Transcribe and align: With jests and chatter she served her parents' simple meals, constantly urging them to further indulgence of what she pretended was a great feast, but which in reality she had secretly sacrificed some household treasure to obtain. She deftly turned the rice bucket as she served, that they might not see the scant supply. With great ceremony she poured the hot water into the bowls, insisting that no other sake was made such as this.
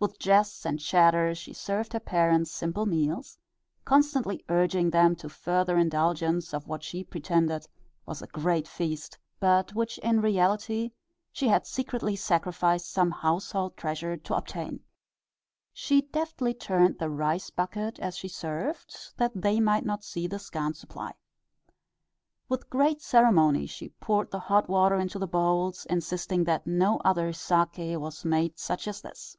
With 0.00 0.18
jests 0.18 0.64
and 0.64 0.80
chatter 0.80 1.34
she 1.34 1.52
served 1.52 1.92
her 1.92 2.00
parents' 2.00 2.50
simple 2.50 2.86
meals, 2.86 3.36
constantly 3.84 4.42
urging 4.48 4.88
them 4.88 5.14
to 5.16 5.28
further 5.28 5.76
indulgence 5.76 6.54
of 6.54 6.66
what 6.66 6.82
she 6.82 7.04
pretended 7.04 7.66
was 8.06 8.22
a 8.22 8.26
great 8.26 8.66
feast, 8.66 9.18
but 9.40 9.74
which 9.74 9.98
in 9.98 10.22
reality 10.22 10.92
she 11.32 11.48
had 11.48 11.66
secretly 11.66 12.16
sacrificed 12.16 12.90
some 12.90 13.10
household 13.10 13.76
treasure 13.76 14.16
to 14.16 14.34
obtain. 14.34 14.80
She 15.70 16.00
deftly 16.00 16.54
turned 16.54 16.98
the 16.98 17.10
rice 17.10 17.50
bucket 17.50 17.98
as 17.98 18.16
she 18.16 18.28
served, 18.28 18.96
that 19.18 19.32
they 19.34 19.60
might 19.60 19.84
not 19.84 20.02
see 20.02 20.26
the 20.26 20.38
scant 20.38 20.78
supply. 20.78 21.12
With 22.48 22.70
great 22.70 23.02
ceremony 23.02 23.66
she 23.66 23.90
poured 24.00 24.30
the 24.30 24.38
hot 24.40 24.66
water 24.66 24.96
into 24.96 25.18
the 25.18 25.28
bowls, 25.28 25.84
insisting 25.90 26.44
that 26.44 26.66
no 26.66 26.96
other 27.04 27.34
sake 27.34 27.98
was 28.00 28.24
made 28.24 28.58
such 28.58 28.88
as 28.88 29.02
this. 29.02 29.36